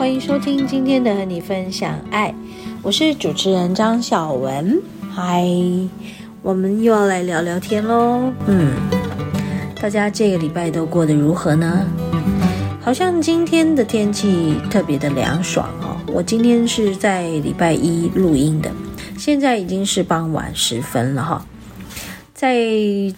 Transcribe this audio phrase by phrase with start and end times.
[0.00, 2.34] 欢迎收听今天的和你分享爱，
[2.80, 4.80] 我是主持人张小文。
[5.14, 5.46] 嗨，
[6.40, 8.32] 我们又要来聊聊天喽。
[8.46, 8.72] 嗯，
[9.78, 11.86] 大家这个礼拜都过得如何呢？
[12.80, 15.94] 好像今天的天气特别的凉爽哦。
[16.06, 18.70] 我今天是在礼拜一录音的，
[19.18, 21.46] 现在已经是傍晚时分了哈。
[22.40, 22.56] 在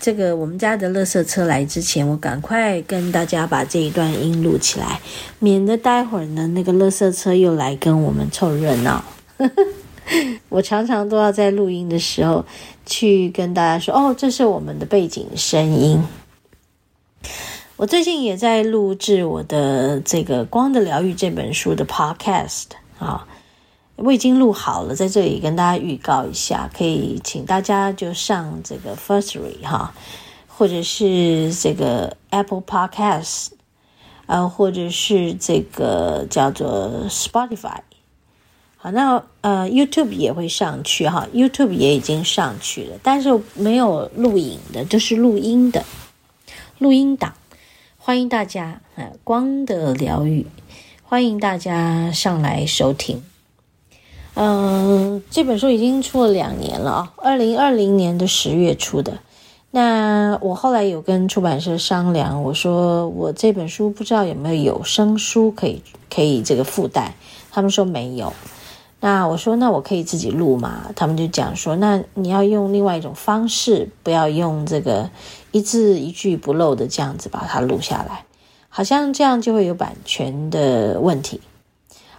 [0.00, 5.00] 这个我们家的垃圾车来之前，我赶快跟大家把这一段音录起来，
[5.38, 9.04] 免得待会儿呢那个垃圾车又来跟我们凑热闹。
[10.48, 12.44] 我常常都要在录音的时候
[12.84, 16.02] 去跟大家说：“哦，这是我们的背景声音。”
[17.78, 22.64] 我最近也在录制我的这个《光的疗愈》这本书的 Podcast
[22.98, 23.24] 啊。
[23.96, 29.94] 我已经录好了，在这里跟大家预告一下，可以请大家就上这个 Firstry 哈，
[30.48, 33.48] 或者是这个 Apple Podcast，
[34.26, 37.80] 呃，或者是这个叫做 Spotify，
[38.76, 45.84] 好，那呃 YouTube 也会上去哈，YouTube 也已经上去了，但是没有录影的，就是录音的
[46.78, 47.34] 录音档，
[47.98, 48.80] 欢迎大家，
[49.22, 50.46] 光的疗愈，
[51.04, 53.22] 欢迎大家上来收听。
[54.34, 59.18] 嗯，这本书已经出了两年了啊，二零二零年的十月出的。
[59.70, 65.82] 那我后来有跟出版社商量，我说我这本书不知道有没有有声书可以
[66.14, 67.14] 可以这个附带，
[67.50, 68.32] 他们说没有。
[69.00, 70.90] 那我说那我可以自己录嘛？
[70.94, 75.10] 他们就讲说，那你要用另外一种方式，不要用这个
[75.50, 78.24] 一字一句不漏的这样子把它录下来，
[78.68, 81.40] 好像这样就会有版权的问题。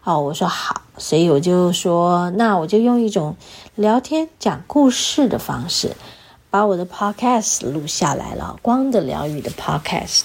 [0.06, 3.38] 好，我说好，所以我就说，那我就用一种
[3.76, 5.96] 聊天讲故事的方式，
[6.50, 10.24] 把我的 podcast 录下来了，光的疗愈的 podcast。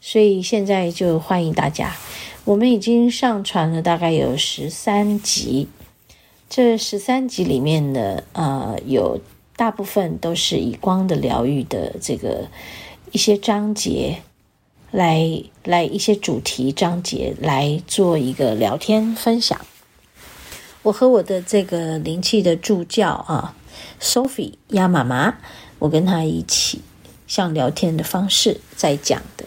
[0.00, 1.94] 所以现在就欢迎大家，
[2.46, 5.68] 我们已经上传了大概有十三集，
[6.48, 9.20] 这十三集里面呢呃，有
[9.54, 12.48] 大部分都是以光的疗愈的这个
[13.12, 14.22] 一些章节。
[14.90, 19.60] 来来一些主题章节来做一个聊天分享。
[20.82, 23.54] 我和我的这个灵气的助教啊
[24.00, 25.36] ，Sophie 鸭妈妈，
[25.78, 26.80] 我跟她一起
[27.26, 29.44] 像聊天的方式在讲的。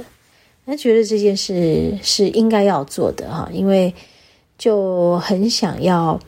[0.65, 3.93] 那觉得这件事是应该要做的哈，因为
[4.57, 6.19] 就很想要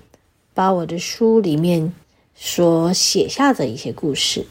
[0.54, 1.94] 把我的书里面
[2.36, 4.46] 所写下的一些故事，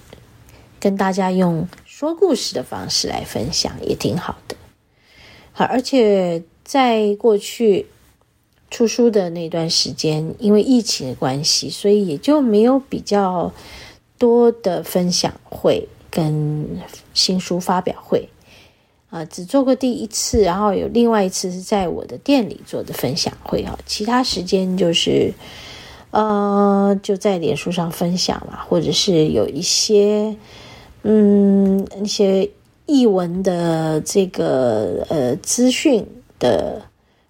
[0.80, 4.56] 跟大家用说故事的方式来分享，也挺好的。
[5.52, 7.86] 好，而且在过去
[8.68, 13.52] 出书的那段时间，因为疫情的关系，所以也就没有比较
[14.18, 16.66] 多的分享会跟
[17.12, 18.28] 新书发表会
[19.10, 25.32] 啊，只做过第一次，然后有另外一次是在我的店里做的分享会啊，其他时间就是
[26.10, 30.34] 呃就在脸书上分享了，或者是有一些
[31.04, 32.50] 嗯一些。
[32.86, 36.06] 译文的这个呃资讯
[36.38, 36.82] 的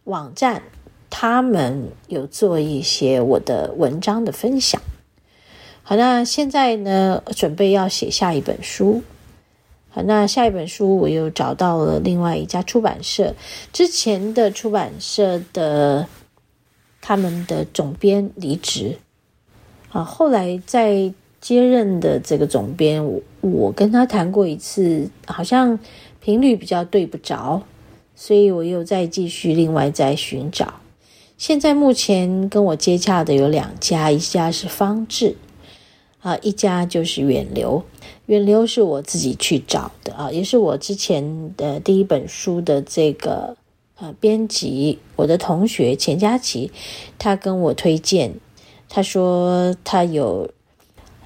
[0.02, 0.64] 网站，
[1.08, 4.82] 他们有做一些我的文章的分享。
[5.84, 9.04] 好，那现在呢，准备要写下一本书。
[9.90, 13.32] 好，那下一本书我又找到了另外一家出版社，
[13.72, 16.08] 之前的出版社的
[17.00, 18.98] 他们的总编离职，
[19.92, 21.14] 啊，后来在。
[21.44, 25.78] 接任的这个总编，我我跟他谈过一次，好像
[26.18, 27.62] 频率比较对不着，
[28.16, 30.80] 所以我又再继续另外再寻找。
[31.36, 35.36] 现在目前跟我接洽的有两家，一家是方志
[36.22, 37.84] 啊，一家就是远流。
[38.24, 43.54] 远流是我自己去找的啊，也是我之前的第一本书的这个
[43.98, 46.72] 呃编辑，我的同学钱佳琪，
[47.18, 48.32] 他跟我推荐，
[48.88, 50.48] 他说他有。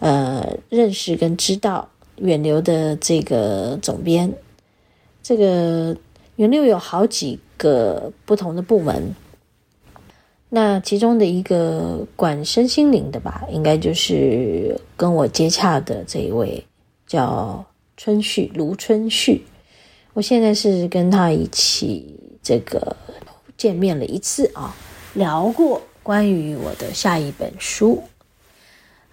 [0.00, 4.32] 呃，认识跟知道远流的这个总编，
[5.22, 5.96] 这个
[6.36, 9.14] 远流有好几个不同的部门，
[10.50, 16.64] 那其中的一个管身心灵的吧，应该就是跟我接洽的这一位
[17.06, 17.64] 叫
[17.96, 19.44] 春旭卢春旭，
[20.14, 22.96] 我现在是跟他一起这个
[23.56, 24.72] 见面了一次啊，
[25.14, 28.00] 聊过关于我的下一本书。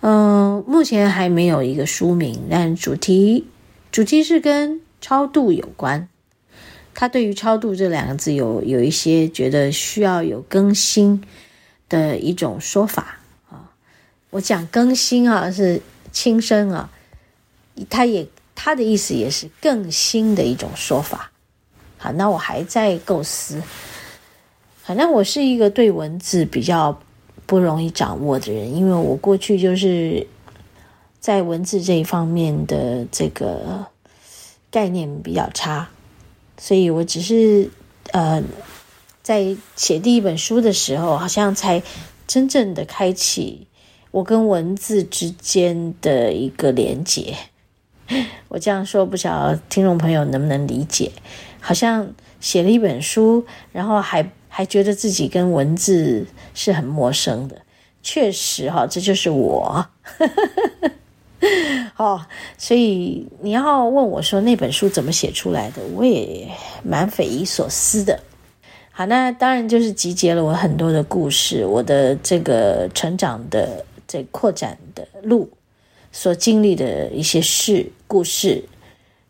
[0.08, 3.48] 嗯、目前还没有一个书名，但主题
[3.92, 6.08] 主题是跟超度有关。
[6.94, 11.24] 他对于超度这两个字有有一些觉得需要有更新
[11.90, 13.18] 的一种说法
[13.50, 13.74] 啊。
[14.30, 15.82] 我讲更新啊是
[16.12, 16.92] 轻声啊，
[17.90, 21.32] 他也他的意思也是更新的一种说法。
[21.98, 23.60] 好，那我还在构思。
[24.84, 27.02] 反正我是一个对文字比较
[27.46, 30.26] 不容易掌握的人，因为我过去就是
[31.20, 33.88] 在文字这一方面的这个
[34.72, 35.90] 概念比较差。
[36.58, 37.70] 所以我只是
[38.12, 38.42] 呃，
[39.22, 41.84] 在写第一本书的时候，好像才
[42.26, 43.68] 真正的开启
[44.12, 47.36] 我跟文字之间的一个连接。
[48.48, 51.12] 我这样说，不晓得听众朋友能不能理解？
[51.60, 57.62] 好像写了一本书，然后还还觉得自己跟文字是很陌生的。
[58.02, 59.86] 确实哈，这就是我。
[61.98, 62.26] 哦，
[62.58, 66.50] 所以你要问我说那本书怎么写出来的，我也
[66.84, 68.18] 蛮匪夷所思的。
[68.94, 75.50] 好，那当然就是集结了我很多的故事，我的这个成长的这扩展的路
[76.14, 78.64] 所经历的一些事故事，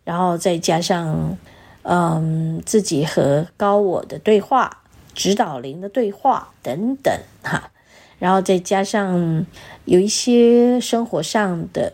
[0.04, 1.36] 然后再加上
[1.82, 4.84] 嗯自己和高我的对话、
[5.16, 7.72] 指导灵的对话等等哈，
[8.20, 9.48] 然后再加上
[9.86, 11.94] 有一些生活上的。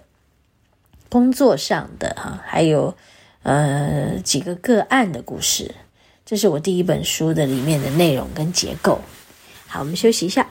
[1.12, 2.96] 工作上的哈，还有
[3.44, 5.76] 呃几个个案的故事，
[6.26, 9.02] 这是我第一本书的里面的内容跟结构。
[9.68, 10.48] 好，我们休息一下。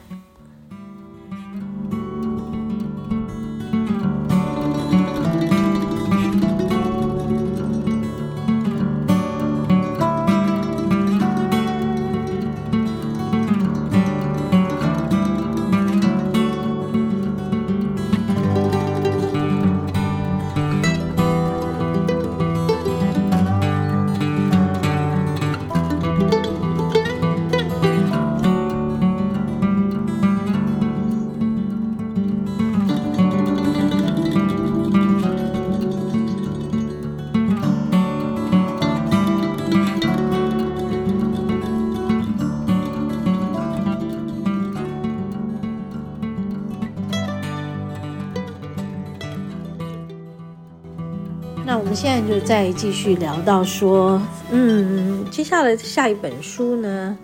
[51.70, 54.20] 那我们现在就再继续聊到说，
[54.50, 57.16] 嗯，接下来下一本书呢，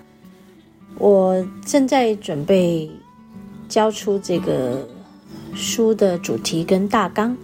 [0.98, 2.88] 我正在准备
[3.68, 4.86] 交出这个
[5.52, 7.36] 书的主题跟大纲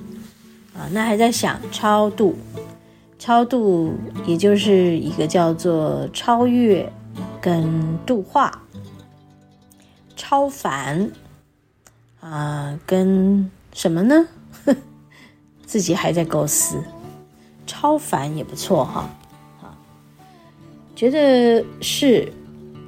[0.76, 2.36] 啊，那还在想超度，
[3.18, 3.94] 超度
[4.24, 6.88] 也就是一个叫做超越
[7.40, 8.62] 跟度化，
[10.14, 11.10] 超凡
[12.20, 14.28] 啊，跟什么呢？
[15.66, 16.80] 自己还在构思。
[17.82, 19.10] 超凡也不错哈，
[19.60, 19.74] 啊，
[20.94, 22.32] 觉得是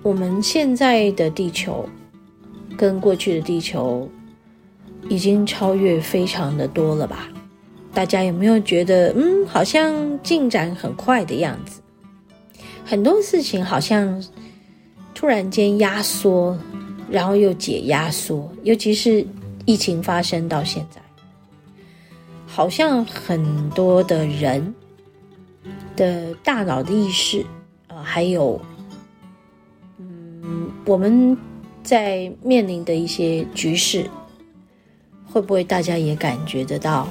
[0.05, 1.85] 我们现在的地球
[2.79, 4.09] 跟过去的地球
[5.09, 7.29] 已经超越非常的多了吧？
[7.93, 11.81] 大家有没有觉得，嗯，好像进展很快的样子？
[12.85, 14.25] 很多事情好像
[15.13, 16.57] 突然间压缩，
[17.11, 19.27] 然后又解压缩，尤其是
[19.65, 21.01] 疫情发生到现在。
[22.47, 24.73] 好像很多的人
[25.97, 27.45] 的大脑的意识
[27.89, 28.61] 啊、还有，
[29.99, 31.37] 嗯，我们
[31.83, 34.09] 在面临的一些局势，
[35.31, 37.09] 会不会大家也感觉得到？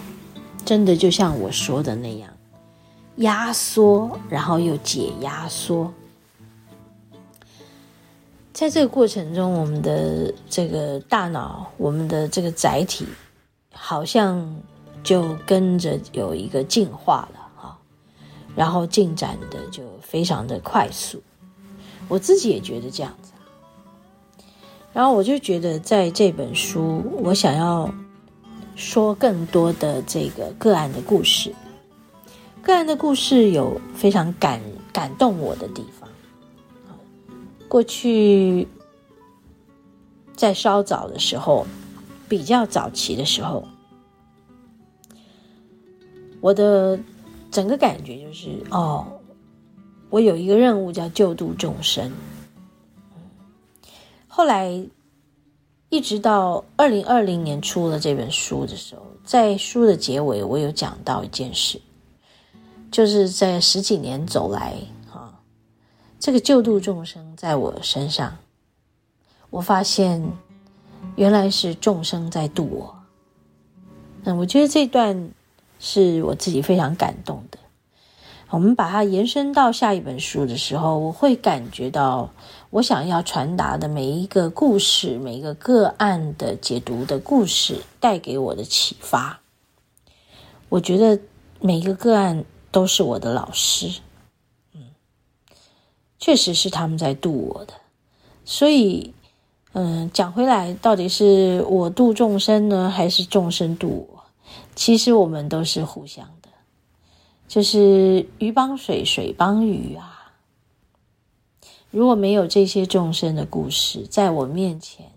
[0.65, 2.29] 真的就像我说的那样，
[3.17, 5.93] 压缩，然后又解压缩。
[8.53, 13.05] 在这个过程中，我们的这个大脑，我们的这个载体，
[13.73, 14.55] 好像。
[15.03, 17.42] 就跟着有一个进化了，
[18.55, 21.21] 然后进展的就非常的快速，
[22.07, 23.31] 我自己也觉得这样子。
[24.93, 27.91] 然后我就觉得在这本书，我想要
[28.75, 31.53] 说更多的这个个案的故事，
[32.61, 36.07] 个案的故事有非常感感动我的地方。
[37.67, 38.67] 过去
[40.35, 41.65] 在稍早的时候，
[42.29, 43.63] 比较早期的时候。
[46.39, 46.99] 我的
[47.53, 49.05] 整个感觉就是，哦，
[50.09, 52.11] 我有一个任务叫救度众生。
[54.27, 54.83] 后来
[55.89, 61.79] 一直到二零二零年出了这本书的时候，在书的结尾，我有讲到一件事，
[62.91, 64.73] 就是在十几年走来，
[65.11, 65.39] 啊，
[66.19, 68.35] 这个救度众生在我身上，
[69.51, 70.27] 我发现
[71.15, 72.95] 原来是众生在度我。
[74.23, 75.29] 那我觉得这段
[75.85, 77.57] 是我自己非常感动的。
[78.49, 82.29] 我们把它延伸到下一本书的时候，我会感觉到
[82.69, 89.41] 我想要传达的每一个故事、每一个个案的解读的故事带给我的启发。
[90.69, 91.19] 我觉得
[91.59, 93.99] 每一个个案都是我的老师，
[94.73, 94.81] 嗯，
[96.17, 97.73] 确实是他们在度我的。
[98.45, 99.13] 所以，
[99.73, 104.12] 嗯，讲回来，到底是我度众生呢，还是众生度我？
[104.75, 106.49] 其实我们都是互相的，
[107.47, 110.33] 就是鱼帮水，水帮鱼啊。
[111.91, 115.11] 如果没有这些众生的故事在我面前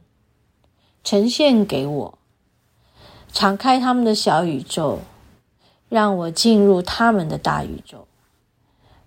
[1.03, 2.19] 呈现给我，
[3.33, 4.99] 敞开他们的小宇宙，
[5.89, 8.07] 让我进入他们的大宇宙，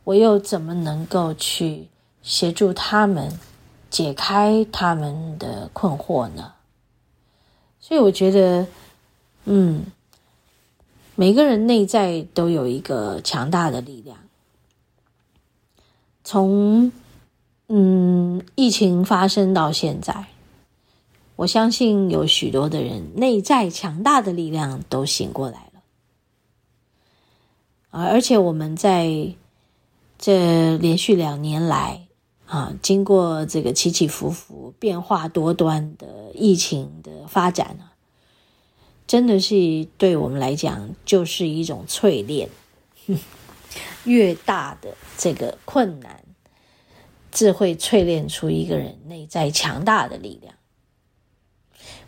[0.04, 1.88] 我又怎么能够去
[2.24, 3.40] 协助他们
[3.92, 6.54] 解开他们的困惑呢？
[7.80, 8.68] 所以我觉得，
[9.46, 9.86] 嗯。
[11.20, 14.20] 每个人内在都有一个强大的力量。
[16.24, 16.94] 从
[17.68, 20.28] 嗯疫情发生到现在，
[21.36, 25.82] 我相信有许多的人内在强大的力量都醒过来了。
[27.90, 29.34] 而且我们在
[30.18, 32.08] 这连续两年来
[32.46, 37.84] 啊，经过这个起起伏伏、变化多端的疫情的发展呢。
[39.10, 42.48] 真的是对我们来讲，就是一种淬炼。
[44.06, 46.24] 越大的这个困难，
[47.32, 50.54] 自会淬炼出一个人内在强大的力量。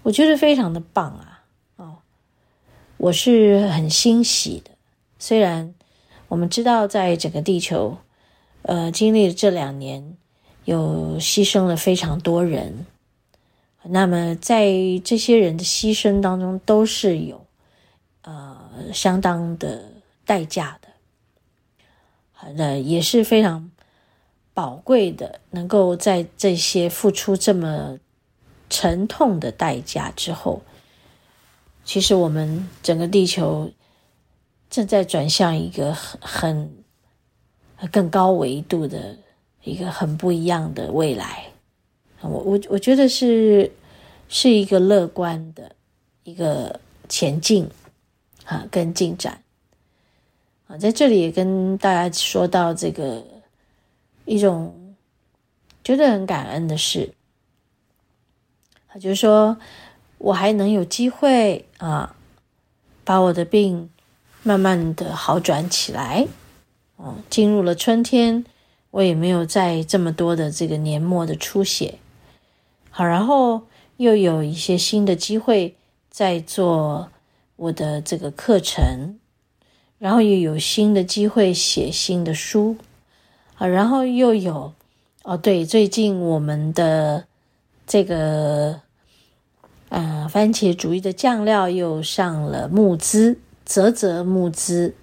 [0.04, 1.44] 我觉得非常的棒啊！
[1.78, 1.98] 哦，
[2.98, 4.70] 我是很欣喜的。
[5.18, 5.74] 虽然
[6.28, 7.98] 我们知道，在整个地球，
[8.62, 10.16] 呃，经历了这两年，
[10.66, 12.86] 有牺牲了非常多人。
[13.84, 14.72] 那么，在
[15.04, 17.46] 这些人的牺牲当中，都是有
[18.22, 19.92] 呃相当的
[20.24, 20.88] 代价的，
[22.32, 23.72] 好的，也是非常
[24.54, 25.40] 宝贵的。
[25.50, 27.98] 能够在这些付出这么
[28.70, 30.62] 沉痛的代价之后，
[31.84, 33.72] 其实我们整个地球
[34.70, 36.72] 正在转向一个很
[37.76, 39.18] 很更高维度的
[39.64, 41.51] 一个很不一样的未来。
[42.30, 43.72] 我我我觉得是
[44.30, 45.76] 是一个乐观的
[46.24, 47.68] 一个前进
[48.46, 49.42] 啊，跟进展
[50.68, 53.24] 啊，在这里也跟大家说到这个
[54.26, 54.96] 一种
[55.84, 57.14] 觉得很感恩的事
[58.88, 59.58] 啊，就是说
[60.18, 62.16] 我还能有机会啊，
[63.04, 63.90] 把我的病
[64.44, 66.28] 慢慢的好转起来，
[66.98, 68.46] 哦，进入了春天，
[68.92, 71.98] 我也没有再这么多的这个年末的出血。
[72.94, 73.62] 好，然后
[73.96, 75.76] 又有一些新的机会
[76.10, 77.10] 在做
[77.56, 79.18] 我的这个课程，
[79.98, 82.76] 然后又有新的机会写新的书，
[83.56, 84.74] 啊，然后又有
[85.24, 87.24] 哦，对，最近我们的
[87.88, 88.82] 这个
[89.88, 94.94] 呃番茄主义的酱料又上了募资，啧啧募资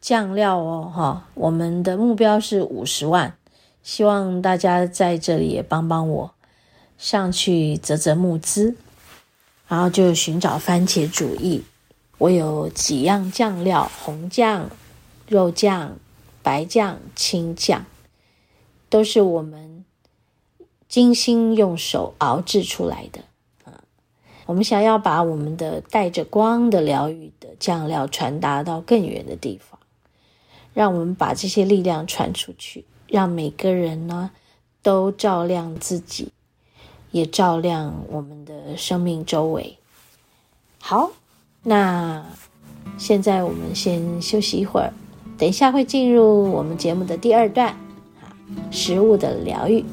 [0.00, 3.36] 酱料哦，哈，我们的目标是五十万，
[3.82, 6.34] 希望大家在这里也帮帮我。
[7.00, 8.76] 上去啧啧募资，
[9.66, 11.64] 然后就寻找番茄主义。
[12.18, 14.68] 我有几样酱料：红酱、
[15.26, 15.96] 肉酱、
[16.42, 17.86] 白酱、青酱，
[18.90, 19.86] 都是我们
[20.90, 23.22] 精心用手熬制出来的。
[23.64, 23.82] 啊，
[24.44, 29.80] 我们想要把我们的带着光的疗愈的酱料传达到更远的地方，
[30.74, 34.32] 让我们把这些力量传出去，让每个人呢
[34.82, 36.30] 都照亮自己。
[37.10, 39.76] 也照亮我们的生命周围。
[40.80, 41.10] 好，
[41.62, 42.24] 那
[42.96, 44.92] 现在我们先休息一会儿，
[45.36, 47.76] 等一下会进入我们节目的第二段，
[48.70, 49.84] 食物的疗愈。